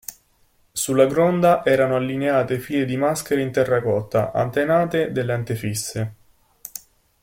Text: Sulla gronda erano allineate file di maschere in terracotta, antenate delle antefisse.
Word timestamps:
Sulla 0.71 1.05
gronda 1.05 1.63
erano 1.63 1.95
allineate 1.95 2.57
file 2.57 2.85
di 2.85 2.97
maschere 2.97 3.43
in 3.43 3.51
terracotta, 3.51 4.31
antenate 4.31 5.11
delle 5.11 5.31
antefisse. 5.33 6.13